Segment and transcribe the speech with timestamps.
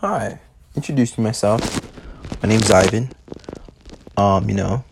[0.00, 0.38] Hi,
[0.76, 1.60] introducing myself.
[2.40, 3.10] My name's Ivan.
[4.16, 4.84] Um, you know,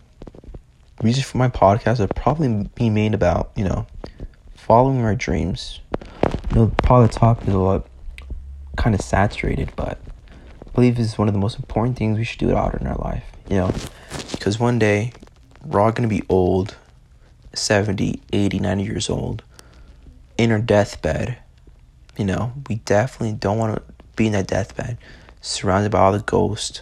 [1.01, 3.87] reason for my podcast would probably be made about, you know,
[4.57, 5.79] following our dreams.
[6.51, 7.87] You know, probably talk is a lot
[8.77, 10.01] kind of saturated, but
[10.67, 12.97] I believe is one of the most important things we should do out in our
[12.97, 13.73] life, you know,
[14.33, 15.13] because one day
[15.65, 16.75] we're all going to be old,
[17.55, 19.45] 70, 80, 90 years old,
[20.37, 21.39] in our deathbed.
[22.19, 24.99] You know, we definitely don't want to be in that deathbed,
[25.41, 26.81] surrounded by all the ghosts,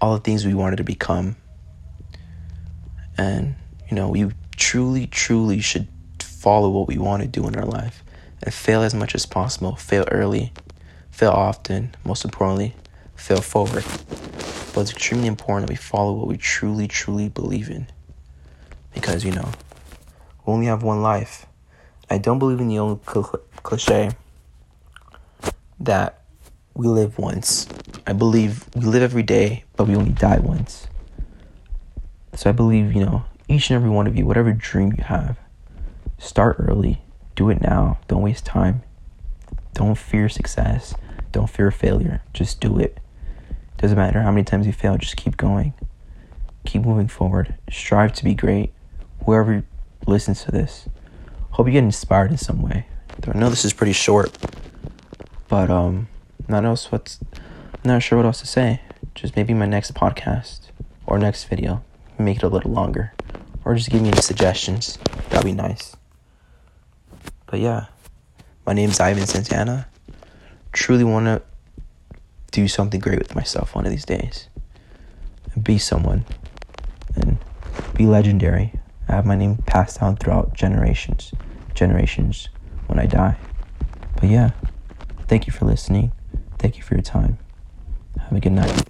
[0.00, 1.36] all the things we wanted to become.
[3.16, 3.54] And,
[3.88, 5.88] you know, we truly, truly should
[6.20, 8.04] follow what we want to do in our life
[8.42, 9.76] and fail as much as possible.
[9.76, 10.52] Fail early,
[11.10, 12.74] fail often, most importantly,
[13.14, 13.84] fail forward.
[14.74, 17.86] But it's extremely important that we follow what we truly, truly believe in.
[18.92, 19.50] Because, you know,
[20.44, 21.46] we only have one life.
[22.10, 24.10] I don't believe in the old cl- cliche
[25.86, 26.22] that
[26.74, 27.66] we live once.
[28.06, 30.86] I believe we live every day, but we only die once.
[32.34, 35.38] So I believe, you know, each and every one of you, whatever dream you have,
[36.18, 37.02] start early.
[37.34, 37.98] Do it now.
[38.08, 38.82] Don't waste time.
[39.72, 40.94] Don't fear success.
[41.32, 42.22] Don't fear failure.
[42.32, 42.98] Just do it.
[43.78, 45.74] Doesn't matter how many times you fail, just keep going.
[46.64, 47.54] Keep moving forward.
[47.70, 48.72] Strive to be great.
[49.24, 49.64] Whoever
[50.06, 50.88] listens to this,
[51.50, 52.86] hope you get inspired in some way.
[53.26, 54.30] I know this is pretty short,
[55.56, 56.06] but um,
[56.48, 57.18] not else what's
[57.82, 58.78] not sure what else to say.
[59.14, 60.68] Just maybe my next podcast
[61.06, 61.82] or next video,
[62.18, 63.14] make it a little longer,
[63.64, 64.98] or just give me any suggestions.
[65.30, 65.96] That'd be nice.
[67.46, 67.86] But yeah,
[68.66, 69.88] my name's Ivan Santana.
[70.72, 71.40] Truly want to
[72.50, 74.48] do something great with myself one of these days.
[75.62, 76.26] Be someone.
[77.14, 77.38] And
[77.94, 78.74] be legendary.
[79.08, 81.32] I have my name passed down throughout generations,
[81.72, 82.50] generations
[82.88, 83.38] when I die.
[84.16, 84.50] But yeah,
[85.28, 86.12] thank you for listening.
[86.58, 87.38] Thank you for your time.
[88.18, 88.88] Have a good night.